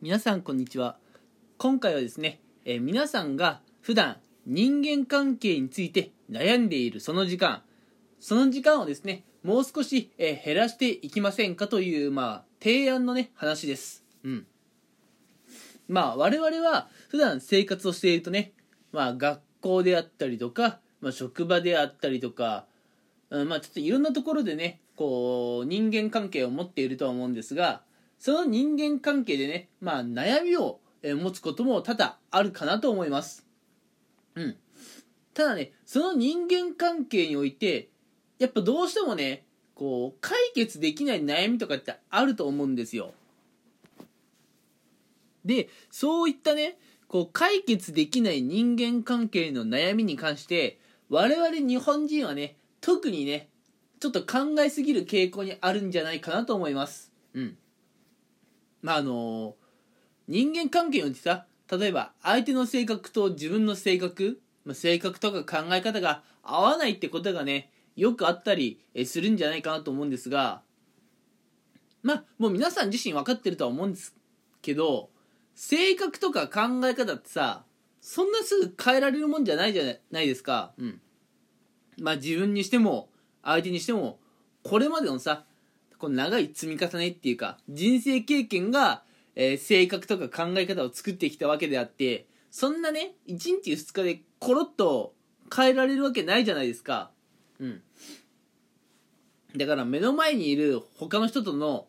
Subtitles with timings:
[0.00, 0.96] 皆さんこんにちは。
[1.56, 7.62] 今回はですね、えー皆さんが普段人間関係について悩んでいるその時間
[8.20, 14.04] その時間をですねもう少し、えー減らしていきませんかというまあ提案のね話です。
[14.22, 14.46] うん。
[15.88, 18.52] まあ我々は普段生活をしているとね
[18.92, 22.66] まあ学校であったりとか、まあ、職場であったりとか、
[23.30, 27.82] うん、まあちょっといろんなところでねこう人間関係を持っているとは思うんですが
[28.18, 33.46] その人間関係でね、まあ、悩みを持つことも多々あるかなと思います。
[34.34, 34.56] うん。
[35.34, 37.90] ただね、その人間関係において、
[38.38, 43.14] やっぱどうしてもね、こう、解決できない悩みとかってあると思うんですよ。
[45.44, 46.76] で、そういったね、
[47.06, 53.48] こう、解決できない人間関係の悩みに関して、我々日本人はね、特にね、
[54.00, 57.12] ちょっと考えすぎる傾向にあるんじゃないかなと思います。
[57.34, 57.56] うん。
[58.82, 59.56] まああの
[60.26, 70.62] 人間関係においてさ例えば相手の性格と自分の性格、まあ、性格とか考え方が合わないってことがねよくあったりするんじゃないかなと思うんですが
[72.02, 74.14] まあもう皆さん自身分かってるとは思うんです
[74.62, 75.10] けど
[75.54, 77.64] 性格とか考え方ってさ
[78.00, 80.72] そんなすぐ変えられるもんじゃないじゃないですか。
[80.78, 81.00] うん。
[82.00, 83.10] まあ自分にしても
[83.42, 84.18] 相手にしても
[84.62, 85.44] これまでのさ
[85.98, 89.02] この長い積み重ねっていうか人生経験が、
[89.34, 95.14] えー性格とか考え方を作ってきたわけであってそんなね1日2日でコロッと
[95.54, 97.10] 変えられるわけないじゃないですか。
[97.58, 97.82] うん。
[99.56, 101.86] だから目の前にいる他の人との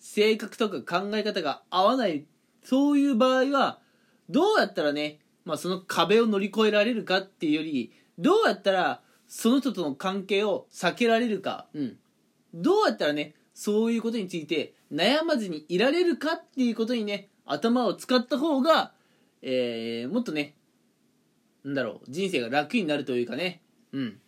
[0.00, 2.24] 性格とか考え方が合わない
[2.64, 3.78] そういう場合は
[4.30, 11.96] どうやったらね、まあ、その壁を乗り越えられるかっていうよりどうやったらその人との関係を避けられるか、うん、
[12.54, 18.92] どうやったらねそういうことについて悩まずにいられるかっていうことにね頭を使った方が、
[19.42, 20.54] えーもっとね
[21.64, 23.60] なんだろう人生が楽になるというかね。
[23.92, 24.18] うん。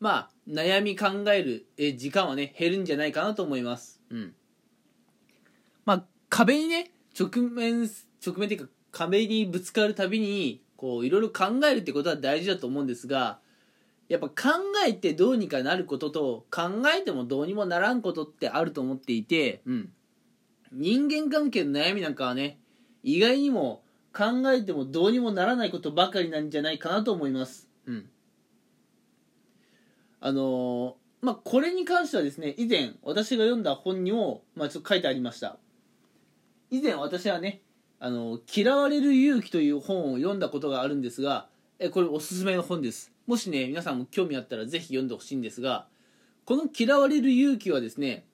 [0.00, 4.00] まあ悩み考えるえ時間はね減るんじゃないかなと思います。
[4.10, 4.34] うん。
[5.84, 7.88] まあ壁にね直面
[8.24, 13.38] 直面っていうか壁にぶつかるたびにこういろいろ考えるってことは大事だと思うんですが
[14.08, 14.34] やっぱ考
[14.86, 19.92] えてどうにかなることと考えてもどうにもならんことってあると思っていて、うん、
[20.72, 22.58] 人間関係の悩みなんかはね
[23.02, 27.68] 意外にも考えてもどうにもならないことばかりなんじゃないかなと思います。
[27.86, 28.08] うん、
[30.20, 35.58] あのーまあこれに関してはですね以前私が読んだ本にも、まあ、ちょっと書いてありました。
[36.70, 37.62] 以前私はね
[37.98, 45.86] 「あの嫌われる勇気」という本を読んだことがあるんですがえこれおすすめの本ですもしね皆さんも興味あったらぜひ読んでほしいんですが
[46.44, 48.24] この「嫌われる勇気」はですね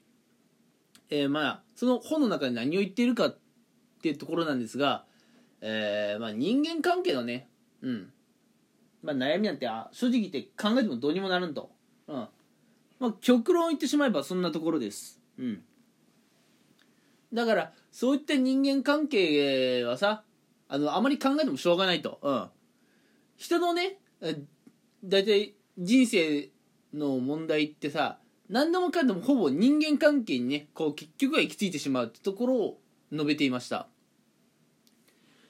[1.11, 3.39] えーまあその本の中で何を言っているかっ
[4.03, 5.05] ていうところなんですが、
[5.61, 7.49] えーまあ、人間関係のね、
[7.81, 8.13] うん。
[9.03, 11.71] まあ、悩みなんてあ正直言って考えてもどうにもならんと、
[12.07, 12.29] うん。
[13.03, 15.65] まあ、極論言ってしまえばそんなところです、うん、
[17.33, 20.23] だからそういった人間関係はさ
[20.69, 22.47] あのあまり考えてもしょうがないと、うん、
[23.37, 23.99] 人のね
[25.05, 26.51] 大体人生
[26.95, 28.19] の問題ってさ
[28.49, 32.79] 何でもかんでもほぼ人間関係にねこう結局は行き着いてしまうってところを
[33.13, 33.89] 述べていました。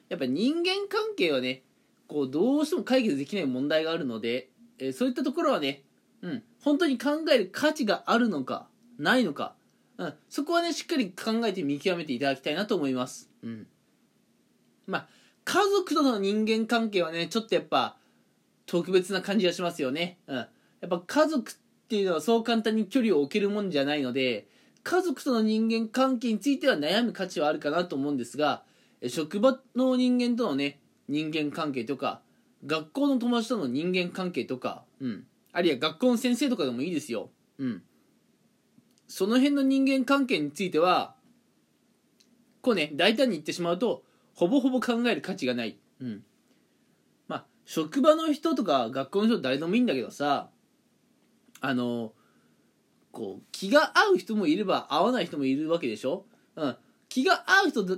[0.08, 1.62] やっぱ人間関係はね
[2.06, 5.82] こうどうしても解決できない問題があるので、えーそういったところはね、
[6.20, 9.54] うん、本当に考える価値があるのかないのか、
[9.96, 13.66] うん、そこはねしっかり考えて見極めていただきたいなと思います、うん、
[14.86, 15.08] まあ
[15.44, 17.96] 家族との人間関係はねちょっとやっぱ
[18.72, 20.48] 特別な感じがしますよね、うん、や
[20.86, 21.54] っぱ家族っ
[21.90, 24.46] ていうのはそう簡単に距離を置けるもんじゃないので
[24.82, 28.62] 家族との人間関係については悩む価値はあるかなと思うんですが
[29.08, 32.22] 職場の人間とのね人間関係とか
[32.64, 37.28] 学校の友達との人間関係とか、うん、あるいは学校の先生とかでもいいですよ、
[37.58, 37.82] うん、
[39.06, 41.14] その辺の人間関係については
[42.62, 44.02] こうね大胆に言ってしまうと
[44.34, 46.24] ほぼほぼ考える価値がない、うん、
[47.72, 50.50] 職場の人とか学校の人誰でもいいんだけどさ
[51.62, 52.12] あの
[53.12, 56.76] こう気が合う人もいれば合わない人もいるわけでしょ、うん、
[57.08, 57.96] 気が合う人だ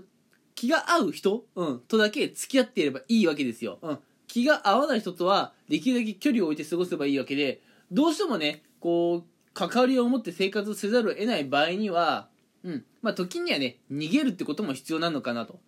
[0.54, 3.98] 気が合う人、うん、とだけ付き合っていればいいわけですよ、うん、
[4.28, 7.60] 気が合わない人とはできるだけ距離を置いて過ごせばいいわけで
[7.90, 12.28] どうしてもねこう関わりを持って生活せざるを得ない場合には、
[12.62, 12.84] うん。
[13.02, 15.58] まあ、時にはね逃げるってことも必要なのかなと。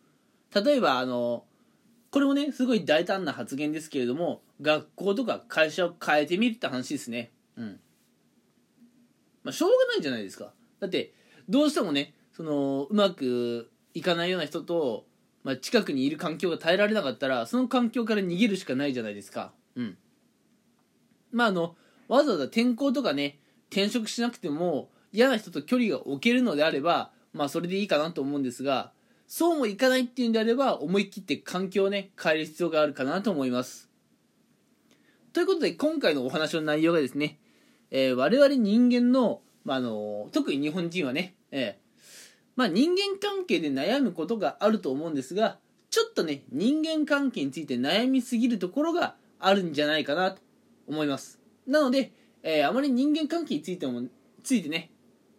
[0.54, 1.44] 例えばあの
[2.10, 7.32] これもねすごい大胆な発言ですけれども学校とか会社を変えてみるって話ですね。
[7.56, 7.80] うん。
[9.42, 10.52] まあしょうがないじゃないですか。
[10.80, 11.12] だって
[11.48, 15.06] どうしてもねそのうまくいかないような人と、
[15.42, 19.52] まあ、近くにいる環境が耐えられなかったらその環境から逃げるしかないじゃないですか。
[19.74, 19.98] うん。
[21.32, 21.76] まああの
[22.08, 23.38] わざわざ転校とかね
[23.70, 28.92] 転職しなくても嫌な人と距離が置けるのであればまあそれでいいかなと思うんですが
[29.26, 33.90] そうもいかないっていうんであれば思い切って環境をね変える必要があるかなと思います。
[35.32, 37.38] ということで今回のお話の内容がですね、
[37.90, 41.86] えー、我々人間の、まあ、あの特に日本人はね、えー
[42.56, 45.58] まあ、人間関係で悩むことがあると思うんですが
[45.90, 50.40] ちょっとね人間関係について悩みすぎるところがあるんじゃないかなと
[50.86, 51.38] 思います。
[51.66, 52.12] なので、
[52.42, 54.02] えー、あまり人間関係についても
[54.42, 54.90] ついてね、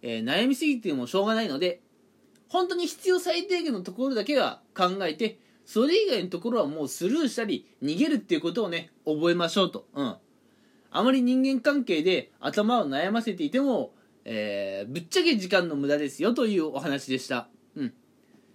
[0.01, 1.81] えー、悩みすぎてもしょうがないので
[2.49, 9.85] 本当に必要最低限のところだけは考えてそれ以外のところはもうスルーしたり逃げるっていうことをね覚えましょうと。
[9.93, 10.15] うん。
[10.89, 13.91] あまり人間関係で頭を悩ませていても、
[14.23, 17.49] えー、ぶっちゃけ時間の無駄ですよというお話でした。
[17.75, 17.93] うん、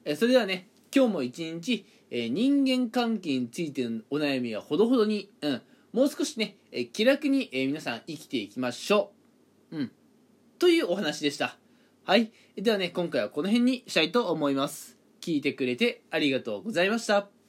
[0.06, 5.62] えー、それではね今日も一日、えー、人間関係についてのお悩みはほどほどに、うん、
[5.92, 9.12] もう少しね、え気楽に、え皆さん生きていきましょ
[9.70, 9.76] う。
[9.76, 9.90] うん。
[10.58, 11.61] というお話でした。
[12.04, 12.32] はい。
[12.56, 14.98] ではね、今回はこの辺にしたいと思います。
[15.20, 17.41] 聞いてくれてありがとうございました。